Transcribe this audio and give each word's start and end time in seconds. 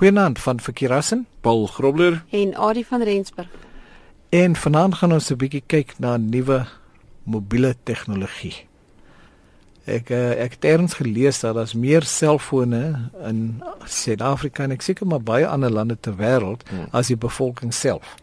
Goeienaand 0.00 0.38
van 0.38 0.60
Verkeerassen, 0.60 1.26
Paul 1.40 1.66
Grobler 1.66 2.24
en 2.30 2.56
Adie 2.56 2.86
van 2.86 3.02
Rensburg. 3.02 3.48
En 4.28 4.56
vanaand 4.56 4.94
gaan 4.94 5.12
ons 5.12 5.30
'n 5.30 5.36
bietjie 5.36 5.62
kyk 5.66 5.92
na 5.98 6.16
nuwe 6.16 6.66
mobiele 7.22 7.76
tegnologie. 7.82 8.66
Ek 9.84 10.08
uh, 10.08 10.30
ek 10.30 10.52
het 10.52 10.64
eers 10.64 10.94
gelees 10.94 11.40
dat 11.40 11.54
daar's 11.54 11.74
meer 11.74 12.02
selfone 12.02 13.10
in 13.28 13.62
Suid-Afrika 13.84 14.62
en 14.62 14.70
ek 14.70 14.82
seker 14.82 15.06
maar 15.06 15.20
baie 15.22 15.46
ander 15.46 15.70
lande 15.70 16.00
ter 16.00 16.16
wêreld 16.16 16.64
hmm. 16.68 16.88
as 16.90 17.06
die 17.06 17.16
bevolking 17.16 17.74
self. 17.74 18.16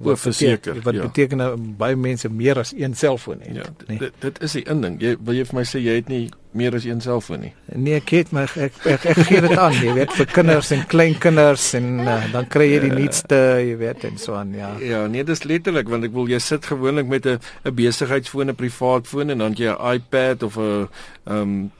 Wat 0.00 0.20
verseker, 0.20 0.78
wat 0.82 0.94
ja. 0.94 1.02
beteken 1.02 1.36
nou 1.42 1.48
baie 1.76 1.96
mense 1.96 2.28
meer 2.32 2.58
as 2.62 2.70
een 2.72 2.94
selfoon 2.96 3.42
het, 3.44 3.56
ja, 3.56 3.66
nee. 3.86 3.98
Dit 4.00 4.14
dit 4.24 4.38
is 4.46 4.54
die 4.56 4.62
inding. 4.72 4.96
Jy 5.02 5.10
wil 5.20 5.36
jy 5.36 5.44
vir 5.50 5.58
my 5.58 5.64
sê 5.68 5.82
jy 5.84 5.96
het 5.98 6.08
nie 6.08 6.22
meer 6.56 6.74
as 6.78 6.86
een 6.88 7.02
selfoon 7.04 7.44
nie. 7.44 7.50
Nee, 7.76 7.98
ek 8.00 8.14
het 8.16 8.32
my 8.32 8.46
ek 8.48 8.78
ek, 8.88 9.04
ek 9.12 9.20
gee 9.28 9.42
dit 9.44 9.52
aan, 9.58 9.76
jy 9.76 9.92
weet 9.98 10.16
vir 10.16 10.30
kinders 10.32 10.72
en 10.76 10.86
kleinkinders 10.94 11.66
en 11.76 11.92
uh, 12.00 12.16
dan 12.32 12.48
kry 12.48 12.70
jy 12.70 12.80
die 12.86 12.92
nuutste, 12.94 13.42
jy 13.68 13.76
weet 13.84 14.08
en 14.08 14.16
so 14.22 14.38
aan, 14.40 14.56
ja. 14.56 14.72
Ja, 14.80 15.04
nee, 15.12 15.26
dis 15.28 15.44
letterlik 15.44 15.92
want 15.92 16.08
ek 16.08 16.16
wil 16.16 16.32
jy 16.32 16.40
sit 16.48 16.70
gewoonlik 16.72 17.12
met 17.12 17.28
'n 17.28 17.38
'n 17.68 17.76
besigheidsfoon, 17.76 18.48
'n 18.48 18.56
privaat 18.56 19.06
foon 19.06 19.36
en 19.36 19.44
dan 19.44 19.52
jy 19.52 19.68
'n 19.68 20.00
iPad 20.00 20.48
of 20.48 20.56
'n 20.56 20.88
ehm 21.28 21.36
um, 21.36 21.70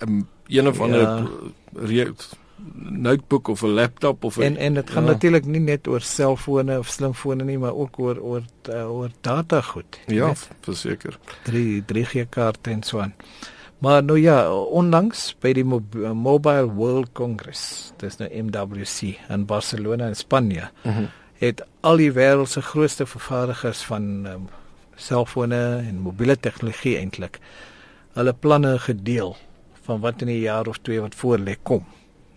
'n 0.00 0.26
een 0.48 0.68
of 0.68 0.80
ander 0.80 1.28
ja 1.84 2.16
notebook 2.74 3.48
of 3.48 3.62
'n 3.62 3.66
laptop 3.66 4.24
of 4.24 4.36
'n 4.36 4.42
En 4.42 4.56
en 4.56 4.74
dit 4.74 4.90
gaan 4.90 5.04
ja. 5.04 5.10
natuurlik 5.10 5.44
nie 5.44 5.60
net 5.60 5.88
oor 5.88 6.00
selfone 6.00 6.78
of 6.78 6.88
slimfone 6.88 7.44
nie, 7.44 7.58
maar 7.58 7.74
ook 7.74 7.98
oor 7.98 8.18
oor 8.18 8.42
uh, 8.70 8.90
oor 8.90 9.10
data 9.20 9.60
goed. 9.60 9.98
Ja, 10.06 10.32
verseker. 10.60 11.18
3 11.42 11.82
3G 11.92 12.28
kaarte 12.28 12.70
en 12.70 12.82
so 12.82 12.98
aan. 12.98 13.14
Maar 13.78 14.04
nou 14.04 14.18
ja, 14.20 14.54
onlangs 14.54 15.36
by 15.40 15.52
die 15.52 15.64
Mobile 15.64 16.72
World 16.74 17.12
Congress, 17.12 17.92
dis 17.96 18.16
nou 18.18 18.42
MWC 18.42 19.14
in 19.28 19.46
Barcelona 19.46 20.06
in 20.06 20.16
Spanje, 20.16 20.70
mhm. 20.82 20.94
-huh. 20.94 21.06
het 21.34 21.62
al 21.80 21.96
die 21.96 22.12
wêreld 22.12 22.48
se 22.48 22.62
grootste 22.62 23.06
vervaardigers 23.06 23.82
van 23.82 24.26
um, 24.26 24.48
selfone 24.96 25.84
en 25.88 26.00
mobiele 26.00 26.36
tegnologie 26.36 26.96
eintlik 26.96 27.38
hulle 28.18 28.32
planne 28.32 28.78
gedeel 28.78 29.36
van 29.86 30.00
wat 30.00 30.22
in 30.22 30.28
'n 30.28 30.40
jaar 30.40 30.66
of 30.66 30.78
twee 30.82 31.00
wat 31.00 31.14
voor 31.14 31.38
lê 31.38 31.54
kom. 31.62 31.84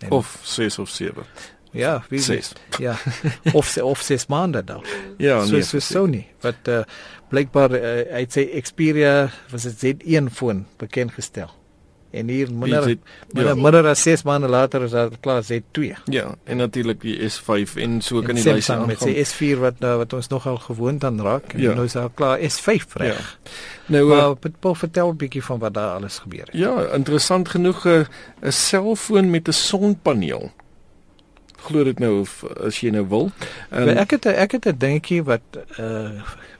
En 0.02 0.10
of 0.10 0.40
6 0.42 0.78
of 0.78 0.88
7. 0.90 1.26
Ja, 1.72 2.02
wie 2.08 2.20
sê? 2.20 2.40
Ja. 2.78 2.96
of 3.58 3.76
of 3.76 4.00
6 4.00 4.26
maande 4.26 4.64
dan. 4.64 4.84
Ja, 5.16 5.44
so, 5.44 5.52
nee. 5.52 5.62
So 5.62 5.78
Sony 5.78 6.26
wat 6.44 6.68
uh, 6.68 6.82
blykbaar 7.32 7.72
uh, 7.78 7.94
hy 8.12 8.26
sê 8.28 8.44
Xperia 8.60 9.30
was 9.50 9.64
dit 9.64 10.04
Z1 10.04 10.28
foon 10.36 10.66
bekend 10.82 11.14
gestel. 11.16 11.50
En 12.12 12.28
hier 12.28 12.50
minder 12.52 12.96
minder, 13.32 13.48
ja. 13.48 13.54
minder 13.54 13.86
as 13.88 14.02
6 14.02 14.22
maande 14.22 14.48
later 14.48 14.82
is 14.82 14.90
daar 14.90 15.10
klaar 15.20 15.42
Z2. 15.42 15.92
Ja, 16.04 16.34
en 16.44 16.56
natuurlik 16.56 17.00
die 17.00 17.16
S5 17.30 17.74
en 17.74 18.00
so 18.00 18.20
kan 18.22 18.34
die 18.34 18.52
lys 18.52 18.70
aan 18.70 18.86
met 18.86 19.00
die 19.00 19.16
S4 19.16 19.58
wat 19.58 19.80
uh, 19.80 19.96
wat 19.96 20.12
ons 20.12 20.28
nogal 20.28 20.56
gewoond 20.56 21.04
aan 21.04 21.20
raak 21.20 21.52
en 21.52 21.60
ja. 21.60 21.72
nou 21.72 21.84
is 21.88 21.96
daar 21.96 22.10
klaar 22.14 22.38
S5 22.38 22.92
reg. 23.00 23.16
Ja. 23.16 23.50
Nou 23.86 24.04
maar 24.08 24.28
uh, 24.28 24.52
Paul 24.60 24.74
vertel 24.74 25.10
'n 25.10 25.16
bietjie 25.16 25.44
van 25.44 25.58
wat 25.58 25.74
daar 25.74 25.94
alles 25.96 26.18
gebeur 26.18 26.44
het. 26.44 26.56
Ja, 26.56 26.92
interessant 26.92 27.48
genoeg 27.48 27.84
'n 27.84 27.88
uh, 27.88 28.50
selfoon 28.50 29.30
met 29.30 29.48
'n 29.48 29.52
sonpaneel 29.52 30.52
glo 31.62 31.84
dit 31.84 31.98
nou 32.02 32.20
of 32.20 32.44
as 32.66 32.80
jy 32.82 32.90
nou 32.94 33.04
wil. 33.08 33.30
Um, 33.70 33.88
ek 33.88 34.16
het 34.16 34.26
ek 34.26 34.58
het 34.58 34.66
'n 34.66 34.78
dingetjie 34.78 35.22
wat 35.24 35.42
uh 35.78 36.10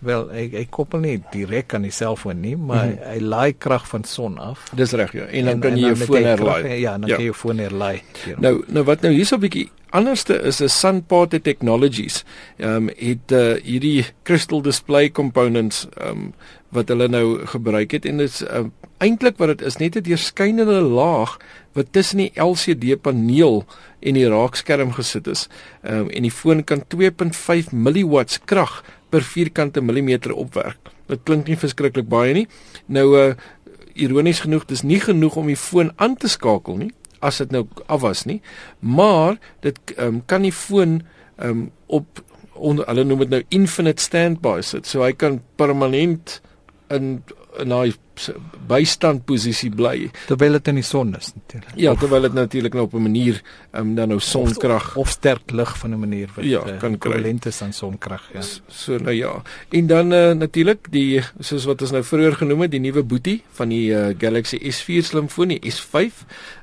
wel 0.02 0.30
ek 0.34 0.54
ek 0.54 0.70
koppel 0.70 0.98
nie 0.98 1.22
direk 1.30 1.74
aan 1.74 1.82
die 1.86 1.94
selfoon 1.94 2.40
nie, 2.40 2.56
maar 2.56 2.86
mm 2.86 2.96
-hmm. 2.98 3.10
hy 3.12 3.18
laai 3.20 3.52
krag 3.58 3.88
van 3.88 4.04
son 4.04 4.38
af. 4.38 4.70
Dis 4.74 4.92
reg 4.92 5.12
ja. 5.12 5.24
En 5.24 5.44
dan 5.44 5.54
en, 5.54 5.60
kan 5.60 5.76
jy 5.76 5.86
jou 5.86 5.96
foon 5.96 6.24
herlaai. 6.24 6.80
Ja, 6.80 6.98
dan 6.98 7.08
ja. 7.08 7.14
kan 7.14 7.24
jy 7.24 7.30
jou 7.30 7.34
foon 7.34 7.58
herlaai. 7.58 8.02
Nou 8.38 8.64
nou 8.66 8.84
wat 8.84 9.00
nou 9.00 9.12
hierso 9.12 9.36
'n 9.36 9.40
bietjie 9.40 9.70
anderste 9.92 10.34
is 10.40 10.60
'n 10.60 10.68
Sunparte 10.68 11.40
Technologies. 11.40 12.24
Ehm 12.56 12.74
um, 12.74 12.90
het 12.96 13.32
uh, 13.32 13.54
hierdie 13.62 14.06
crystal 14.22 14.62
display 14.62 15.10
components 15.10 15.86
ehm 15.96 16.08
um, 16.08 16.34
wat 16.68 16.88
hulle 16.88 17.08
nou 17.08 17.46
gebruik 17.46 17.90
het 17.90 18.04
en 18.04 18.16
dit 18.16 18.28
is 18.28 18.42
uh, 18.42 18.64
eintlik 18.98 19.36
wat 19.36 19.48
dit 19.48 19.62
is 19.62 19.76
net 19.76 19.96
'n 19.96 20.02
deurskynende 20.02 20.80
laag 20.80 21.38
wat 21.72 21.92
tussen 21.92 22.18
die 22.18 22.32
LCD 22.34 23.00
paneel 23.00 23.64
en 24.00 24.14
die 24.14 24.28
raakskerm 24.28 24.92
gesit 24.92 25.26
is. 25.26 25.48
Ehm 25.82 25.98
um, 25.98 26.10
en 26.10 26.22
die 26.22 26.30
foon 26.30 26.64
kan 26.64 26.82
2.5 26.94 27.72
milliwatts 27.72 28.40
krag 28.44 28.84
per 29.08 29.22
vierkante 29.22 29.80
millimeter 29.80 30.32
opwerk. 30.32 30.78
Dit 31.06 31.20
klink 31.22 31.46
nie 31.46 31.56
verskriklik 31.56 32.08
baie 32.08 32.32
nie. 32.32 32.48
Nou 32.86 33.16
uh 33.18 33.34
ironies 33.94 34.40
genoeg, 34.40 34.64
dis 34.64 34.82
nie 34.82 35.00
genoeg 35.00 35.36
om 35.36 35.46
die 35.46 35.56
foon 35.56 35.92
aan 35.96 36.16
te 36.16 36.28
skakel 36.28 36.76
nie 36.76 36.92
as 37.22 37.38
dit 37.42 37.54
nou 37.54 37.64
af 37.86 38.02
was 38.02 38.24
nie, 38.28 38.40
maar 38.80 39.38
dit 39.64 39.78
um, 39.96 40.20
kan 40.26 40.44
die 40.44 40.54
foon 40.54 41.00
um, 41.38 41.70
op 41.86 42.22
onder 42.52 42.86
hulle 42.86 43.04
noem 43.06 43.24
dit 43.24 43.32
nou 43.36 43.42
infinite 43.54 44.02
standby 44.02 44.60
sit. 44.66 44.86
So 44.86 45.02
hy 45.06 45.12
kan 45.16 45.40
permanent 45.60 46.40
in 46.92 47.22
in 47.60 47.68
daai 47.68 47.92
bystandposisie 48.68 49.70
bly 49.74 50.10
terwyl 50.28 50.56
dit 50.58 50.68
in 50.70 50.78
die 50.78 50.84
son 50.86 51.14
is 51.16 51.32
natuurlik. 51.34 51.74
Ja, 51.80 51.94
terwyl 51.98 52.26
dit 52.28 52.36
natuurlik 52.36 52.74
nou 52.76 52.84
op 52.86 52.94
'n 52.94 53.02
manier 53.02 53.42
um, 53.72 53.94
dan 53.94 54.08
nou 54.08 54.20
sonkrag 54.20 54.90
of, 54.90 54.96
of 54.96 55.08
sterk 55.08 55.50
lig 55.50 55.78
van 55.78 55.90
'n 55.90 55.98
manier 55.98 56.28
wat 56.34 56.44
ja, 56.44 56.62
uh, 56.66 56.78
kan 56.78 56.98
kry 56.98 57.20
lentes 57.20 57.62
aan 57.62 57.72
sonkrag, 57.72 58.22
ja. 58.32 58.40
So 58.68 58.96
nou 58.96 59.14
ja. 59.14 59.42
En 59.70 59.86
dan 59.86 60.12
uh, 60.12 60.32
natuurlik 60.32 60.90
die 60.90 61.22
soos 61.40 61.64
wat 61.64 61.82
ons 61.82 61.90
nou 61.90 62.04
vroeër 62.04 62.36
genoem 62.36 62.60
het, 62.60 62.70
die 62.70 62.80
nuwe 62.80 63.02
boetie 63.02 63.42
van 63.52 63.68
die 63.68 63.90
uh, 63.90 64.14
Galaxy 64.18 64.58
S4 64.58 65.04
slimfoon, 65.04 65.48
die 65.48 65.72
S5, 65.72 65.98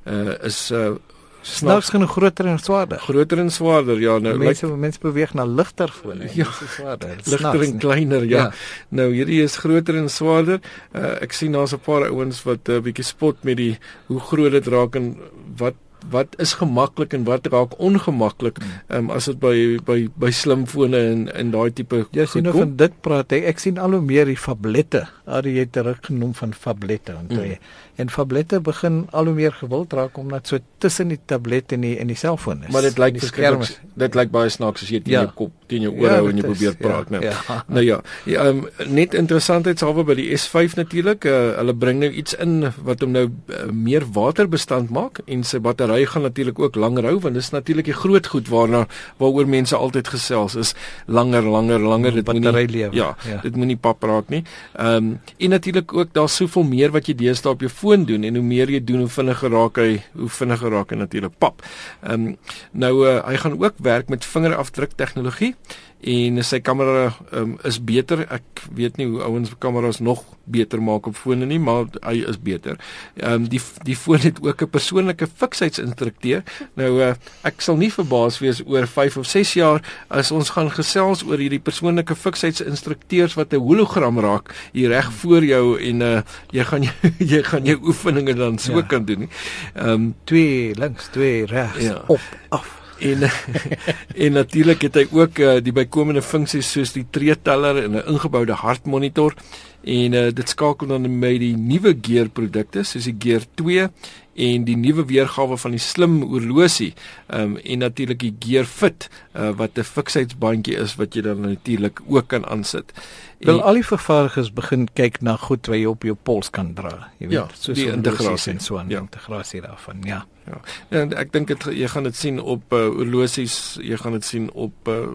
uh, 0.06 0.44
is 0.44 0.72
uh, 0.72 0.96
Snaaks 1.42 1.90
genoeg 1.90 2.12
groter 2.12 2.46
en 2.52 2.60
swaarder. 2.60 3.00
Groter 3.00 3.40
en 3.40 3.52
swaarder, 3.52 4.00
ja, 4.02 4.18
nou 4.20 4.36
mense 4.38 4.66
like, 4.66 4.78
mense 4.78 5.00
beweeg 5.02 5.34
na 5.34 5.46
ligter 5.46 5.92
fone, 5.94 6.30
ja, 6.36 6.48
swaarder. 6.76 7.16
Ligter 7.26 7.64
en 7.68 7.78
kleiner, 7.78 8.26
ja. 8.28 8.38
ja. 8.38 8.48
Nou 8.90 9.10
hierdie 9.14 9.42
is 9.44 9.58
groter 9.58 9.98
en 10.00 10.10
swaarder. 10.10 10.60
Uh, 10.92 11.16
ek 11.24 11.34
sien 11.34 11.56
daar's 11.56 11.74
'n 11.74 11.84
paar 11.86 12.10
ouens 12.10 12.44
wat 12.44 12.68
'n 12.68 12.80
uh, 12.80 12.82
bietjie 12.84 13.08
spot 13.08 13.44
met 13.44 13.58
die 13.58 13.78
hoe 14.08 14.20
groot 14.20 14.52
dit 14.52 14.68
raak 14.68 14.96
en 14.96 15.16
wat 15.58 15.76
wat 16.10 16.36
is 16.40 16.54
gemaklik 16.54 17.14
en 17.14 17.24
wat 17.28 17.48
raak 17.52 17.76
ongemaklik 17.80 18.60
um, 18.88 19.10
as 19.12 19.28
dit 19.30 19.40
by 19.40 19.56
by 19.86 19.98
by 20.20 20.32
slimfone 20.32 20.98
en 20.98 21.26
en 21.34 21.52
daai 21.52 21.72
tipe 21.76 22.06
Ja, 22.16 22.26
sien 22.26 22.48
nou 22.48 22.56
van 22.56 22.76
dit 22.80 22.94
praat 23.04 23.36
ek, 23.36 23.44
ek 23.54 23.60
sien 23.60 23.78
al 23.78 23.98
hoe 23.98 24.02
meer 24.04 24.30
die 24.30 24.40
fablette. 24.40 25.06
Al 25.30 25.48
jy 25.50 25.64
het 25.64 25.72
terug 25.76 26.00
genoem 26.08 26.34
van 26.38 26.54
fablette 26.54 27.16
en 27.16 27.28
toe 27.30 27.46
mm. 27.46 27.70
en 28.02 28.10
fablette 28.14 28.60
begin 28.66 29.02
al 29.12 29.30
hoe 29.30 29.36
meer 29.38 29.56
gewild 29.56 29.94
raak 29.94 30.18
omdat 30.18 30.48
so 30.48 30.60
tussen 30.78 31.14
die 31.14 31.20
tablet 31.26 31.76
en 31.76 31.86
die 31.86 31.96
en 32.00 32.12
die 32.12 32.18
selfoon 32.18 32.64
is. 32.68 32.74
Maar 32.74 32.88
dit 32.90 32.98
lyk 33.02 33.20
beskerm. 33.20 33.66
Dit 34.00 34.16
lyk 34.16 34.32
baie 34.32 34.50
snaaks 34.50 34.86
as 34.86 34.94
jy 34.94 35.02
teen 35.04 35.18
ja. 35.18 35.26
jou 35.28 35.34
kop, 35.44 35.54
teen 35.68 35.86
jou 35.88 35.94
ore 35.98 36.12
ja, 36.12 36.20
hou 36.22 36.30
en 36.32 36.40
jy 36.40 36.48
probeer 36.48 36.72
ja, 36.72 36.80
praat, 36.80 37.12
ja, 37.12 37.18
nou. 37.18 37.24
Ja. 37.26 37.60
Nou 37.68 37.86
ja, 37.86 38.00
ja 38.30 38.48
um, 38.50 38.64
net 38.88 39.14
interessantheidshalwe 39.18 40.06
by 40.08 40.16
die 40.20 40.30
S5 40.38 40.78
natuurlik, 40.80 41.28
uh, 41.30 41.54
hulle 41.60 41.76
bring 41.78 42.02
nou 42.04 42.10
iets 42.10 42.38
in 42.40 42.72
wat 42.88 43.04
hom 43.06 43.14
nou 43.16 43.28
uh, 43.28 43.66
meer 43.74 44.08
waterbestand 44.16 44.94
maak 44.96 45.22
en 45.28 45.44
sy 45.48 45.60
battery 45.60 45.80
battery 45.80 46.06
gaan 46.06 46.22
natuurlik 46.22 46.60
ook 46.60 46.76
langer 46.76 47.04
hou 47.04 47.20
want 47.20 47.34
dis 47.36 47.50
natuurlik 47.50 47.86
die 47.86 47.94
groot 47.94 48.28
goed 48.28 48.48
waarna 48.48 48.86
waaroor 49.18 49.48
mense 49.48 49.76
altyd 49.76 50.08
gesels 50.08 50.56
is 50.56 50.74
langer 51.06 51.44
langer 51.44 51.80
langer 51.80 52.14
dit 52.14 52.26
battery 52.26 52.66
lewe. 52.70 52.96
Ja, 52.96 53.16
ja, 53.26 53.42
dit 53.42 53.56
moenie 53.56 53.78
pap 53.78 54.04
raak 54.04 54.30
nie. 54.30 54.44
Ehm 54.76 54.96
um, 54.96 55.19
en 55.38 55.50
natuurlik 55.50 55.94
ook 55.94 56.14
daar's 56.14 56.36
soveel 56.36 56.64
meer 56.64 56.92
wat 56.92 57.08
jy 57.08 57.16
deesdae 57.20 57.54
op 57.54 57.64
jou 57.66 57.72
foon 57.72 58.06
doen 58.06 58.24
en 58.28 58.36
hoe 58.36 58.46
meer 58.46 58.70
jy 58.70 58.82
doen 58.84 59.06
hoe 59.06 59.12
vinniger 59.12 59.52
raak 59.52 59.78
hy, 59.82 60.00
hoe 60.18 60.30
vinniger 60.30 60.74
raak 60.76 60.92
hy 60.92 61.00
natuurlik 61.00 61.38
pap. 61.38 61.64
Ehm 62.04 62.14
um, 62.14 62.38
nou 62.72 62.94
uh, 63.08 63.20
hy 63.28 63.38
gaan 63.42 63.58
ook 63.60 63.80
werk 63.84 64.10
met 64.10 64.26
vingerafdruk 64.26 64.96
tegnologie 64.96 65.56
en 66.00 66.40
sy 66.48 66.62
kamera 66.64 67.10
um, 67.36 67.58
is 67.68 67.80
beter. 67.84 68.24
Ek 68.32 68.64
weet 68.76 69.00
nie 69.00 69.08
hoe 69.10 69.24
ouens 69.26 69.52
kameras 69.60 70.00
nog 70.00 70.24
beter 70.50 70.82
maak 70.82 71.10
op 71.10 71.18
fone 71.20 71.46
nie, 71.46 71.60
maar 71.60 71.90
hy 72.02 72.22
is 72.30 72.40
beter. 72.42 72.80
Ehm 73.20 73.44
um, 73.44 73.48
die 73.52 73.62
die 73.86 73.98
foon 74.00 74.24
het 74.24 74.40
ook 74.42 74.64
'n 74.64 74.70
persoonlike 74.70 75.28
fiksheidsinstrukteur. 75.28 76.44
Nou 76.80 76.92
uh, 77.02 77.14
ek 77.44 77.62
sal 77.62 77.78
nie 77.78 77.92
verbaas 77.92 78.40
wees 78.40 78.62
oor 78.66 78.88
5 78.88 79.18
of 79.18 79.26
6 79.28 79.54
jaar 79.54 79.84
as 80.08 80.32
ons 80.32 80.50
gaan 80.50 80.72
gesels 80.72 81.24
oor 81.24 81.38
hierdie 81.38 81.60
persoonlike 81.60 82.16
fiksheidsinstrukteurs 82.16 83.36
wat 83.36 83.54
'n 83.54 83.60
hologram 83.60 84.20
raak 84.20 84.56
hier 84.72 84.90
reg 84.90 85.12
voor 85.12 85.44
jou 85.44 85.80
en 85.80 86.02
uh, 86.02 86.22
jy 86.52 86.64
gaan 86.64 86.84
jy, 86.84 86.94
jy 87.20 87.44
gaan 87.44 87.66
jou 87.66 87.80
oefeninge 87.90 88.34
dan 88.34 88.58
so 88.58 88.78
ja. 88.78 88.82
kan 88.82 89.06
doen. 89.06 89.30
Ehm 89.76 89.90
um, 89.90 90.16
twee 90.24 90.76
links, 90.76 91.08
twee 91.12 91.46
regs, 91.46 91.84
ja. 91.84 92.04
op, 92.08 92.22
af 92.50 92.79
en 93.00 93.26
en 94.26 94.38
natuurlik 94.38 94.82
het 94.88 94.96
hy 95.00 95.06
ook 95.12 95.40
uh, 95.40 95.58
die 95.64 95.74
bykomende 95.76 96.22
funksies 96.22 96.72
soos 96.72 96.94
die 96.96 97.06
treeteller 97.10 97.84
en 97.84 97.98
'n 97.98 98.08
ingeboude 98.16 98.54
hartmonitor. 98.54 99.36
En 99.84 100.14
uh, 100.14 100.28
dit 100.34 100.50
skakel 100.50 100.88
dan 100.88 101.20
met 101.20 101.40
die 101.40 101.56
nuwe 101.58 101.96
Gear 102.02 102.30
produkte 102.30 102.84
soos 102.84 103.04
die 103.04 103.16
Gear 103.20 103.46
2 103.56 103.90
en 104.36 104.64
die 104.68 104.78
nuwe 104.78 105.06
weergawe 105.10 105.58
van 105.58 105.76
die 105.76 105.82
slim 105.84 106.22
horlosie 106.22 106.94
um, 107.28 107.58
en 107.58 107.84
natuurlik 107.84 108.20
die 108.20 108.34
Gear 108.40 108.66
Fit 108.66 109.10
uh, 109.34 109.50
wat 109.58 109.78
'n 109.78 109.84
fiksheidsbandjie 109.84 110.78
is 110.78 110.96
wat 110.96 111.16
jy 111.16 111.22
dan 111.22 111.42
natuurlik 111.42 112.02
ook 112.08 112.28
kan 112.28 112.46
aansit. 112.46 112.94
Wil 113.40 113.62
al 113.62 113.80
die 113.80 113.86
vervaardigers 113.86 114.52
begin 114.54 114.88
kyk 114.94 115.22
na 115.22 115.36
goed 115.36 115.68
wat 115.68 115.78
jy 115.78 115.86
op 115.86 116.04
jou 116.04 116.16
pols 116.16 116.50
kan 116.50 116.74
dra, 116.74 117.10
jy 117.20 117.28
weet, 117.28 117.38
ja, 117.38 117.48
soos 117.54 117.78
die 117.78 117.92
integrasie 117.92 118.54
en 118.54 118.60
so 118.60 118.78
aan, 118.78 118.90
ja. 118.90 119.00
integrasie 119.00 119.62
daarvan, 119.62 120.04
ja. 120.04 120.26
Ja. 120.50 120.60
En 120.90 121.14
ek 121.14 121.32
dink 121.32 121.48
dit 121.48 121.66
jy 121.78 121.88
gaan 121.88 122.04
dit 122.04 122.16
sien 122.16 122.40
op 122.42 122.74
uh, 122.74 122.88
horlosies, 122.88 123.78
jy 123.86 123.98
gaan 124.02 124.18
dit 124.18 124.26
sien 124.26 124.50
op 124.52 124.90
uh, 124.90 125.14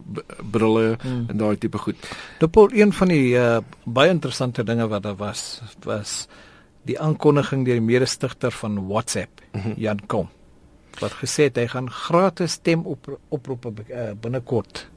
brille 0.50 0.96
hmm. 1.02 1.26
en 1.28 1.36
daai 1.36 1.56
tipe 1.58 1.78
goed. 1.78 1.96
Dopol 2.38 2.70
een 2.72 2.92
van 2.92 3.08
die 3.08 3.34
uh, 3.34 3.58
baie 3.84 4.10
interessante 4.14 4.64
dinge 4.64 4.86
wat 4.88 5.02
daar 5.02 5.18
was 5.18 5.62
was 5.84 6.28
die 6.88 6.98
aankondiging 7.00 7.64
deur 7.66 7.80
die 7.80 7.84
mede-stigter 7.84 8.52
van 8.52 8.78
WhatsApp, 8.88 9.40
mm 9.52 9.60
-hmm. 9.60 9.74
Jan 9.76 10.00
Kom, 10.06 10.28
wat 11.00 11.12
gesê 11.12 11.48
het 11.48 11.56
hy 11.56 11.66
gaan 11.66 11.90
gratis 11.90 12.52
stem 12.52 12.86
op 12.86 13.18
oproepe 13.28 13.72
uh, 13.88 14.10
binnekort 14.20 14.88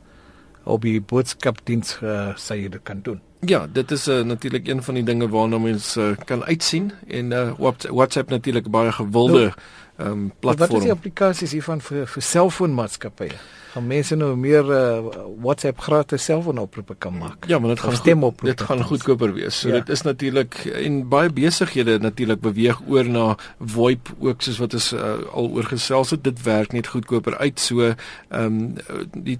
op 0.63 0.81
die 0.81 1.01
boodskapdiens 1.01 1.99
uh, 2.03 2.35
jy 2.35 2.69
dit 2.69 2.83
kan 2.83 3.01
doen. 3.01 3.21
Ja, 3.39 3.67
dit 3.71 3.91
is 3.91 4.07
uh, 4.07 4.23
natuurlik 4.23 4.67
een 4.67 4.83
van 4.83 4.93
die 4.93 5.03
dinge 5.03 5.29
waarna 5.29 5.57
mense 5.57 6.01
uh, 6.01 6.25
kan 6.25 6.43
uitsien 6.43 6.91
en 7.07 7.31
uh, 7.31 7.51
WhatsApp 7.89 8.29
natuurlik 8.29 8.69
baie 8.69 8.91
gewilde 8.91 9.39
nou, 9.39 9.51
ehm 9.97 10.11
um, 10.11 10.31
platform. 10.39 10.69
Wat 10.69 10.77
is 10.77 10.83
die 10.83 10.91
applikasies 10.91 11.51
hiervan 11.51 11.81
vir 11.81 12.07
vir 12.07 12.21
selfoonmaatskappye? 12.21 13.37
Gaan 13.73 13.87
mense 13.87 14.15
nou 14.15 14.35
meer 14.37 14.65
uh, 14.73 15.05
WhatsApp 15.41 15.79
gratis 15.79 16.23
selfoonoproepe 16.23 16.95
kan 16.97 17.17
maak? 17.17 17.45
Ja, 17.49 17.59
maar 17.59 17.69
dit 17.69 17.79
gaan 17.79 17.95
stem 17.95 18.23
op. 18.23 18.41
Dit 18.41 18.61
gaan 18.61 18.83
goedkoper 18.83 19.33
wees. 19.33 19.59
So 19.59 19.69
ja. 19.69 19.79
dit 19.79 19.89
is 19.89 20.01
natuurlik 20.01 20.59
en 20.65 20.99
baie 21.09 21.29
besighede 21.33 21.99
natuurlik 21.99 22.41
beweeg 22.41 22.81
oor 22.87 23.09
na 23.09 23.25
VoIP 23.59 24.13
ook 24.19 24.41
soos 24.41 24.57
wat 24.57 24.73
ons 24.73 24.91
uh, 24.93 25.15
al 25.33 25.49
oor 25.49 25.69
gesels 25.69 26.13
het. 26.13 26.23
Dit 26.23 26.41
werk 26.45 26.77
net 26.77 26.93
goedkoper 26.93 27.37
uit. 27.37 27.59
So 27.59 27.89
ehm 27.89 27.97
um, 28.29 28.75
die 29.13 29.39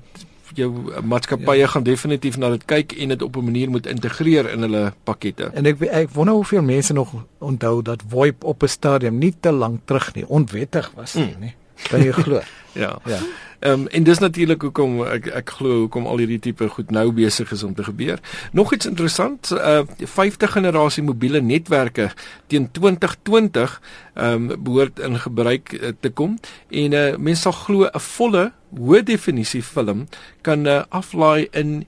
jou 0.56 1.02
maatskappye 1.04 1.58
ja. 1.58 1.68
gaan 1.68 1.84
definitief 1.84 2.38
na 2.38 2.50
dit 2.50 2.66
kyk 2.66 2.92
en 2.92 3.08
dit 3.08 3.22
op 3.22 3.36
'n 3.36 3.44
manier 3.44 3.70
moet 3.70 3.88
integreer 3.88 4.52
in 4.52 4.62
hulle 4.62 4.94
pakkette. 5.04 5.50
En 5.54 5.66
ek 5.66 5.82
ek 5.82 6.10
wonder 6.10 6.34
hoeveel 6.34 6.62
mense 6.62 6.94
nog 6.94 7.14
onthou 7.38 7.82
dat 7.82 8.04
VoIP 8.08 8.44
op 8.44 8.64
'n 8.64 8.68
stadium 8.68 9.18
nie 9.18 9.34
te 9.40 9.52
lank 9.52 9.80
terug 9.86 10.14
nie 10.16 10.28
onwettig 10.28 10.92
was 10.96 11.14
nie, 11.14 11.34
mm. 11.36 11.40
nie. 11.40 11.56
Kan 11.90 12.02
jy 12.02 12.12
glo? 12.12 12.42
ja. 12.84 13.00
Ja. 13.06 13.20
Ehm 13.60 13.74
um, 13.74 13.88
en 13.88 14.04
dis 14.04 14.20
natuurlik 14.20 14.62
hoekom 14.62 15.00
ek 15.02 15.28
ek 15.40 15.50
glo 15.58 15.80
hoekom 15.80 16.06
al 16.06 16.20
hierdie 16.22 16.40
tipe 16.40 16.68
goed 16.70 16.92
nou 16.94 17.08
besig 17.12 17.52
is 17.52 17.64
om 17.66 17.74
te 17.74 17.84
gebeur. 17.84 18.20
Nog 18.54 18.74
iets 18.74 18.86
interessant, 18.86 19.50
uh 19.52 19.82
50 19.98 20.52
generasie 20.52 21.04
mobiele 21.04 21.42
netwerke 21.42 22.12
teen 22.48 22.70
2020 22.72 23.82
ehm 24.14 24.52
um, 24.52 24.64
behoort 24.64 25.00
in 25.00 25.18
gebruik 25.20 25.74
uh, 25.74 25.90
te 26.00 26.10
kom 26.10 26.38
en 26.70 26.94
uh 26.94 27.18
mense 27.18 27.42
sal 27.42 27.58
glo 27.64 27.90
'n 27.90 28.00
volle 28.00 28.52
hoë 28.78 29.04
definisie 29.04 29.64
film 29.64 30.08
kan 30.42 30.68
uh, 30.68 30.84
aflaai 30.90 31.48
in 31.52 31.88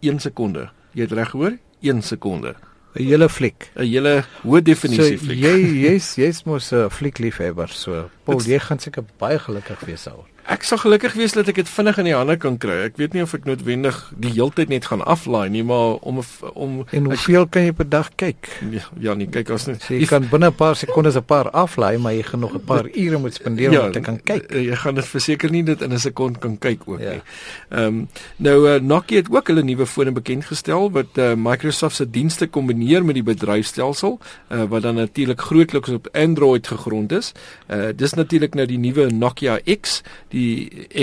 1 0.00 0.20
sekonde. 0.20 0.70
Jy 0.92 1.02
het 1.02 1.12
reg 1.12 1.30
gehoor? 1.30 1.58
1 1.80 2.02
sekonde. 2.02 2.54
'n 2.94 3.04
hele 3.04 3.28
fliek, 3.28 3.70
'n 3.74 3.86
hele 3.86 4.24
hoë 4.42 4.62
definisie 4.62 5.18
so, 5.18 5.24
fliek. 5.24 5.38
Jy 5.38 5.56
jy's 5.82 6.14
jy's 6.14 6.44
mos 6.44 6.72
'n 6.72 6.90
fliekliefhebber, 6.90 7.68
so 7.68 8.10
Paul, 8.24 8.40
jy 8.40 8.58
gaan 8.58 8.78
seker 8.78 9.04
baie 9.18 9.38
gelukkig 9.38 9.80
wees 9.80 10.04
daaroor. 10.04 10.26
Ek 10.48 10.62
sal 10.64 10.78
gelukkig 10.80 11.12
wees 11.12 11.34
dat 11.36 11.48
ek 11.50 11.58
dit 11.60 11.68
vinnig 11.68 11.98
in 12.00 12.06
die 12.08 12.14
hande 12.16 12.34
kan 12.40 12.54
kry. 12.56 12.78
Ek 12.86 12.94
weet 12.96 13.12
nie 13.12 13.20
of 13.20 13.34
ek 13.36 13.44
noodwendig 13.44 13.96
die 14.16 14.30
heeltyd 14.32 14.70
net 14.72 14.86
gaan 14.88 15.02
aflaai 15.04 15.50
nie, 15.52 15.60
maar 15.66 15.98
om 16.08 16.22
om 16.54 16.78
En 16.88 17.10
hoeveel 17.10 17.44
ek, 17.44 17.50
kan 17.52 17.66
jy 17.66 17.74
per 17.76 17.88
dag 17.92 18.08
kyk? 18.16 18.48
Ja, 18.72 18.86
ja 18.96 19.16
nee, 19.18 19.28
kyk 19.28 19.52
as 19.52 19.66
net. 19.68 19.84
So 19.84 19.92
jy 19.92 20.08
kan 20.08 20.24
binne 20.30 20.48
'n 20.48 20.56
paar 20.56 20.76
sekondes 20.80 21.18
'n 21.20 21.24
paar 21.28 21.50
aflaai, 21.52 21.98
maar 21.98 22.16
jy 22.16 22.22
gaan 22.30 22.40
nog 22.40 22.54
'n 22.56 22.64
paar 22.64 22.88
ure 23.04 23.18
moet 23.18 23.34
spandeer 23.34 23.72
ja, 23.72 23.82
om 23.86 23.92
te 23.92 24.00
kan 24.00 24.16
kyk. 24.24 24.48
Jy 24.52 24.76
gaan 24.76 24.94
dit 24.94 25.04
verseker 25.04 25.50
nie 25.50 25.62
dit 25.62 25.82
in 25.82 25.92
'n 25.92 25.98
sekond 25.98 26.38
kan 26.38 26.56
kyk 26.58 26.80
ook 26.86 27.00
ja. 27.00 27.10
nie. 27.10 27.22
Ehm 27.68 27.84
um, 27.84 28.08
nou 28.36 28.56
uh, 28.68 28.80
Nokia 28.80 29.16
het 29.20 29.28
ook 29.30 29.46
hulle 29.48 29.62
nuwe 29.62 29.86
fone 29.86 30.12
bekend 30.12 30.44
gestel 30.48 30.90
wat 30.90 31.18
uh, 31.18 31.34
Microsoft 31.36 31.96
se 31.96 32.10
dienste 32.10 32.46
kombineer 32.46 33.04
met 33.04 33.14
die 33.14 33.22
bedryfstelsel 33.22 34.18
uh, 34.48 34.64
wat 34.64 34.82
dan 34.82 34.94
natuurlik 34.94 35.40
grootliks 35.40 35.90
op 35.90 36.08
Android 36.12 36.66
gegrond 36.66 37.12
is. 37.12 37.32
Uh, 37.68 37.92
dis 37.94 38.14
natuurlik 38.14 38.54
nou 38.54 38.66
die 38.66 38.78
nuwe 38.78 39.10
Nokia 39.12 39.60
X, 39.80 40.02
die 40.32 40.37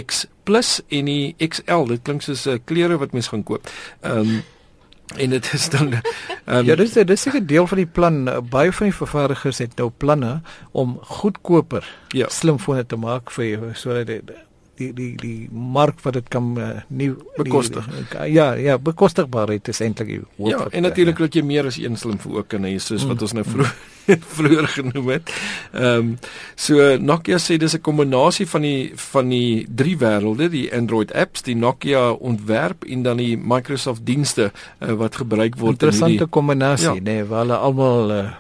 X 0.06 0.26
Plus 0.46 0.80
en 0.94 1.10
die 1.10 1.36
XL. 1.42 1.88
Dit 1.90 2.04
klink 2.08 2.26
soos 2.26 2.46
'n 2.46 2.58
uh, 2.58 2.60
klere 2.66 2.98
wat 3.02 3.14
mens 3.14 3.32
gaan 3.34 3.44
koop. 3.44 3.70
Ehm 4.02 4.20
um, 4.20 4.44
en 5.16 5.30
dit 5.30 5.54
is 5.54 5.70
dan 5.70 5.94
um, 6.46 6.66
Ja, 6.66 6.76
dis 6.76 6.94
dis 6.94 7.22
seker 7.22 7.46
deel 7.46 7.68
van 7.68 7.78
die 7.78 7.86
plan. 7.88 8.26
Baie 8.50 8.72
van 8.74 8.90
die 8.90 8.96
vervaardigers 8.96 9.58
het 9.58 9.78
nou 9.78 9.90
planne 9.90 10.42
om 10.72 10.98
goedkoper 11.02 11.86
ja. 12.08 12.30
slimfone 12.30 12.86
te 12.86 12.96
maak 12.96 13.32
vir 13.32 13.72
sodat 13.74 14.08
dit 14.08 14.45
die 14.78 14.92
die 14.94 15.12
die 15.22 15.50
mark 15.52 16.02
wat 16.04 16.14
dit 16.20 16.30
kan 16.34 16.54
uh, 16.58 16.70
nie 16.88 17.12
bekostig. 17.38 17.88
Die, 17.88 18.32
ja, 18.34 18.54
ja, 18.54 18.78
bekostigbaarheid 18.78 19.68
is 19.68 19.82
eintlik 19.82 20.08
die 20.08 20.22
hoof. 20.22 20.50
Ja, 20.50 20.68
en 20.72 20.88
natuurlik 20.88 21.18
dat 21.18 21.36
jy 21.36 21.44
meer 21.46 21.70
as 21.72 21.80
een 21.82 21.98
slim 21.98 22.20
vir 22.22 22.40
ook 22.40 22.48
kan 22.56 22.68
hê 22.68 22.76
soos 22.78 23.06
wat 23.08 23.18
mm. 23.18 23.28
ons 23.28 23.38
nou 23.40 23.46
vroeër 23.48 23.76
vroeër 24.06 24.68
genoem 24.78 25.08
het. 25.10 25.32
Ehm 25.74 25.98
um, 25.98 26.18
so 26.56 26.98
Nokia 26.98 27.38
sê 27.42 27.58
dis 27.58 27.76
'n 27.76 27.82
kombinasie 27.82 28.48
van 28.48 28.62
die 28.62 28.92
van 28.96 29.30
die 29.30 29.68
drie 29.70 29.98
wêrelde, 29.98 30.50
die 30.50 30.70
Android 30.74 31.14
apps, 31.14 31.42
die 31.42 31.56
Nokia 31.56 32.12
ontwerp 32.12 32.84
en 32.84 33.04
dan 33.04 33.18
die 33.18 33.38
Microsoft 33.38 34.06
dienste 34.06 34.52
uh, 34.80 34.94
wat 34.94 35.16
gebruik 35.16 35.56
word 35.56 35.82
in 35.82 35.90
hierdie 35.90 35.96
Interessante 35.96 36.26
kombinasie, 36.26 36.96
ja. 36.96 37.02
nee, 37.02 37.24
waar 37.26 37.46
hulle 37.46 37.58
almal 37.58 38.12
uh, 38.12 38.32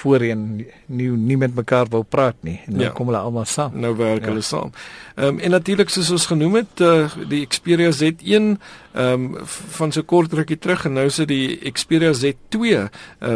voorheen 0.00 0.66
nie 0.86 1.10
nie 1.10 1.36
met 1.36 1.54
mekaar 1.54 1.86
wou 1.90 2.04
praat 2.04 2.36
nie 2.40 2.60
en 2.66 2.72
nou 2.72 2.84
ja. 2.84 2.92
kom 2.92 3.06
hulle 3.06 3.18
almal 3.18 3.44
saam. 3.44 3.80
Nou 3.80 3.96
werk 3.96 4.22
ja. 4.22 4.28
hulle 4.28 4.42
saam. 4.42 4.72
Ehm 5.16 5.28
um, 5.28 5.38
en 5.38 5.50
natuurlik 5.50 5.75
soos 5.92 6.10
ons 6.10 6.26
genoem 6.26 6.54
het, 6.62 6.80
uh, 6.80 7.06
die 7.28 7.44
Xperia 7.46 7.92
Z1 7.92 8.56
ehm 8.96 9.24
um, 9.36 9.46
van 9.76 9.92
so 9.92 10.02
kort 10.02 10.32
rukkie 10.32 10.56
terug 10.58 10.86
en 10.88 10.94
nou 10.96 11.04
is 11.10 11.18
dit 11.20 11.28
die 11.28 11.72
Xperia 11.72 12.14
Z2 12.16 12.56
uh, 12.64 12.86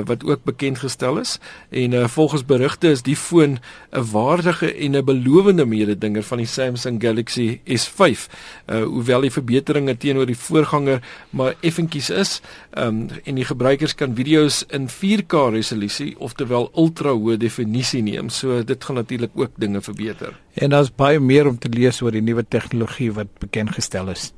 wat 0.09 0.25
ook 0.25 0.47
bekend 0.49 0.79
gestel 0.81 1.19
is 1.21 1.35
en 1.69 1.93
uh, 1.93 2.07
volgens 2.09 2.45
berigte 2.49 2.89
is 2.89 3.03
die 3.03 3.17
foon 3.17 3.59
'n 3.93 4.05
waardige 4.13 4.73
en 4.75 4.97
'n 4.97 5.05
belowende 5.05 5.67
mededinger 5.67 6.23
van 6.23 6.39
die 6.39 6.47
Samsung 6.47 7.03
Galaxy 7.03 7.61
S5. 7.65 8.29
Uh 8.67 8.83
hoewel 8.85 9.21
die 9.21 9.31
verbeteringe 9.31 9.97
teenoor 9.97 10.27
die 10.27 10.37
voorganger 10.37 11.03
maar 11.31 11.55
effentjies 11.61 12.11
is, 12.11 12.41
ehm 12.71 12.87
um, 12.87 13.09
en 13.25 13.35
die 13.35 13.45
gebruikers 13.45 13.95
kan 13.95 14.15
video's 14.15 14.65
in 14.69 14.89
4K 14.89 15.53
resolusie 15.53 16.15
oftewel 16.19 16.71
ultra 16.75 17.11
hoë 17.13 17.37
definisie 17.37 18.03
neem. 18.03 18.29
So 18.29 18.65
dit 18.65 18.85
gaan 18.85 18.97
natuurlik 18.97 19.31
ook 19.35 19.51
dinge 19.57 19.81
verbeter. 19.81 20.41
En 20.55 20.71
daar's 20.71 20.95
baie 20.95 21.21
meer 21.21 21.47
om 21.47 21.59
te 21.59 21.69
lees 21.69 22.01
oor 22.03 22.11
die 22.11 22.23
nuwe 22.23 22.45
tegnologie 22.49 23.13
wat 23.13 23.39
bekend 23.39 23.71
gestel 23.71 24.09
is. 24.09 24.33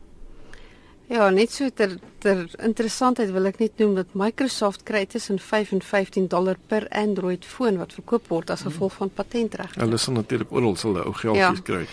Ja, 1.12 1.29
net 1.29 1.53
so 1.53 1.69
ter 1.69 1.99
ter 2.23 2.47
interessantheid 2.64 3.32
wil 3.35 3.50
ek 3.50 3.59
net 3.61 3.81
noem 3.82 3.99
dat 3.99 4.14
Microsoft 4.17 4.87
kry 4.88 5.03
tussen 5.11 5.41
5 5.43 5.75
en 5.76 5.82
15 5.85 6.29
dollar 6.32 6.56
per 6.70 6.87
Android 6.88 7.44
foon 7.44 7.76
wat 7.82 7.93
verkoop 7.99 8.31
word 8.32 8.53
as 8.55 8.62
gevolg 8.64 8.97
van 8.97 9.12
patentregte. 9.12 9.82
Hulle 9.82 9.99
sal 10.00 10.17
natuurlik 10.17 10.55
oral 10.55 10.79
hulle 10.81 11.05
ou 11.05 11.12
geldjies 11.12 11.61
ja. 11.61 11.67
kry. 11.67 11.85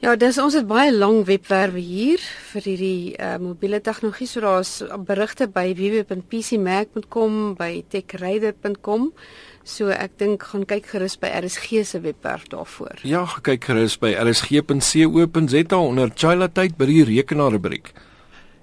Ja, 0.00 0.14
dis 0.16 0.38
ons 0.40 0.56
het 0.56 0.64
baie 0.64 0.88
lang 0.94 1.26
webwerwe 1.28 1.82
hier 1.84 2.22
vir 2.54 2.64
hierdie 2.70 3.12
uh, 3.20 3.36
mobiele 3.42 3.82
tegnologie. 3.84 4.30
So 4.30 4.40
daar's 4.40 4.78
berigte 5.04 5.44
by 5.52 5.74
www.pcmac.com, 5.76 7.40
by 7.60 7.72
techradar.com. 7.92 9.10
So 9.68 9.92
ek 9.92 10.16
dink 10.22 10.46
gaan 10.48 10.64
kyk 10.64 10.88
gerus 10.94 11.20
by 11.20 11.28
RSG 11.42 11.84
se 11.84 12.00
webwerf 12.00 12.48
daarvoor. 12.48 13.04
Ja, 13.04 13.26
kyk 13.44 13.68
gerus 13.68 14.00
by 14.00 14.14
rsg.co.za 14.24 15.82
onder 15.82 16.14
Chila 16.16 16.48
tyd 16.48 16.80
by 16.80 16.88
die 16.88 17.04
rekenaarrubriek. 17.18 17.92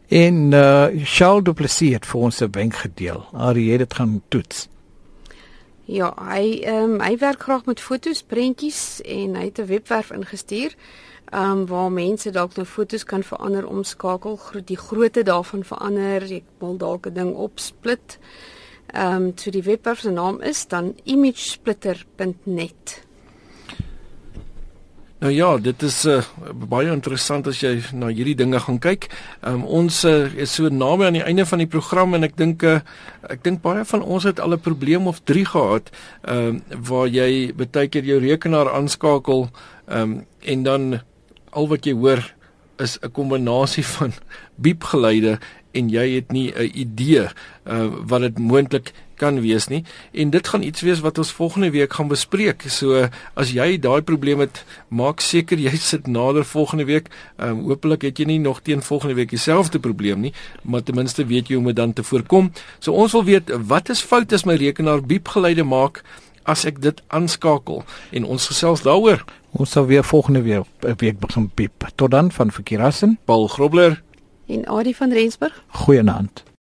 En 0.07 0.51
uh 0.51 0.87
Charles 1.03 1.43
Du 1.43 1.53
Plessis 1.53 1.93
het 1.93 2.05
vir 2.05 2.19
ons 2.19 2.41
'n 2.41 2.51
wenk 2.51 2.75
gedeel. 2.75 3.25
Ari 3.33 3.71
het 3.71 3.79
dit 3.79 3.93
gaan 3.93 4.21
toets. 4.27 4.67
Ja, 5.85 6.13
hy 6.31 6.59
ehm 6.63 6.83
um, 6.83 7.01
hy 7.01 7.17
werk 7.17 7.41
graag 7.41 7.65
met 7.65 7.79
fotos, 7.79 8.23
prentjies 8.23 9.01
en 9.01 9.35
hy 9.35 9.43
het 9.43 9.59
'n 9.59 9.65
webwerf 9.65 10.11
ingestuur 10.11 10.75
ehm 11.31 11.51
um, 11.51 11.65
waar 11.65 11.91
mense 11.91 12.31
dalk 12.31 12.55
nou 12.55 12.67
fotos 12.67 13.03
kan 13.03 13.23
verander, 13.23 13.67
omskakel, 13.67 14.35
gro 14.35 14.61
die 14.63 14.77
grootte 14.77 15.23
daarvan 15.23 15.63
verander, 15.63 16.25
jy 16.25 16.43
wil 16.59 16.77
dalk 16.77 17.07
'n 17.07 17.13
ding 17.13 17.35
opsplit. 17.35 18.19
Ehm 18.93 19.23
um, 19.23 19.31
so 19.35 19.51
die 19.51 19.63
webwerf 19.63 19.99
se 19.99 20.09
naam 20.09 20.41
is 20.41 20.67
dan 20.67 20.95
imagesplitter.net. 21.03 23.06
Nou 25.17 25.31
ja, 25.33 25.47
dit 25.57 25.81
is 25.81 25.95
uh, 26.05 26.19
baie 26.69 26.91
interessant 26.93 27.47
as 27.49 27.57
jy 27.63 27.71
na 27.97 28.11
hierdie 28.13 28.35
dinge 28.37 28.59
gaan 28.61 28.77
kyk. 28.77 29.07
Um, 29.41 29.63
ons 29.65 30.03
uh, 30.05 30.27
is 30.37 30.53
so 30.53 30.69
naby 30.69 31.07
aan 31.07 31.17
die 31.17 31.23
einde 31.25 31.45
van 31.49 31.63
die 31.63 31.69
program 31.73 32.13
en 32.13 32.27
ek 32.27 32.35
dink 32.37 32.61
uh, 32.61 32.83
ek 33.25 33.41
dink 33.47 33.63
baie 33.63 33.81
van 33.89 34.05
ons 34.05 34.27
het 34.29 34.37
al 34.37 34.53
'n 34.53 34.61
probleem 34.61 35.09
of 35.09 35.23
3 35.25 35.45
gehad, 35.49 35.89
uh, 36.29 36.53
waar 36.69 37.09
jy 37.09 37.49
baie 37.57 37.89
keer 37.89 38.05
jou 38.05 38.19
rekenaar 38.21 38.69
aanskakel, 38.69 39.49
um, 39.89 40.21
en 40.45 40.63
dan 40.63 40.99
al 41.49 41.67
wat 41.67 41.89
jy 41.89 41.97
hoor 41.97 42.21
is 42.77 42.99
'n 43.01 43.09
kombinasie 43.09 43.85
van 43.97 44.13
biepgeluide 44.65 45.39
en 45.77 45.91
jy 45.93 46.07
het 46.15 46.31
nie 46.31 46.51
'n 46.51 46.71
idee 46.73 47.27
uh, 47.65 47.87
wat 48.09 48.21
dit 48.21 48.39
moontlik 48.39 48.93
kan 49.17 49.39
wees 49.41 49.67
nie 49.67 49.83
en 50.13 50.29
dit 50.33 50.47
gaan 50.47 50.63
iets 50.63 50.81
wees 50.85 51.01
wat 51.05 51.17
ons 51.17 51.31
volgende 51.31 51.69
week 51.73 51.93
gaan 51.93 52.07
bespreek. 52.07 52.63
So 52.69 53.07
as 53.33 53.51
jy 53.55 53.77
daai 53.81 54.01
probleem 54.01 54.43
het, 54.45 54.63
maak 54.87 55.23
seker 55.25 55.57
jy 55.57 55.73
sit 55.81 56.07
nader 56.07 56.45
volgende 56.45 56.85
week. 56.85 57.09
Ehm 57.37 57.49
um, 57.49 57.65
hopelik 57.71 58.05
het 58.07 58.19
jy 58.19 58.25
nie 58.25 58.39
nog 58.39 58.61
teen 58.61 58.81
volgende 58.81 59.15
week 59.15 59.29
dieselfde 59.29 59.79
probleem 59.79 60.21
nie, 60.21 60.33
maar 60.61 60.83
ten 60.83 60.95
minste 60.95 61.25
weet 61.25 61.49
jy 61.49 61.57
hoe 61.57 61.63
om 61.63 61.71
dit 61.71 61.75
dan 61.75 61.93
te 61.93 62.03
voorkom. 62.03 62.51
So 62.79 62.93
ons 62.93 63.11
wil 63.11 63.23
weet 63.23 63.51
wat 63.67 63.89
is 63.89 64.01
fout 64.01 64.33
as 64.33 64.45
my 64.45 64.55
rekenaar 64.55 65.01
biepgeluide 65.01 65.63
maak 65.63 66.03
as 66.47 66.63
ek 66.65 66.79
dit 66.81 67.01
aanskakel 67.11 67.83
en 68.15 68.23
ons 68.25 68.47
gesels 68.47 68.85
daaroor. 68.85 69.25
Ons 69.57 69.73
sal 69.73 69.87
weer 69.89 70.03
volgende 70.03 70.41
week 70.41 70.65
'n 70.85 70.95
week 70.97 71.19
begin 71.19 71.49
piep. 71.49 71.89
Tot 71.95 72.11
dan 72.11 72.31
van 72.31 72.51
Verkeerassen, 72.51 73.17
Paul 73.25 73.47
Grobler 73.47 74.01
En 74.47 74.65
Adie 74.67 74.95
van 74.95 75.11
Rensburg. 75.13 75.63
goeienaand. 75.67 76.43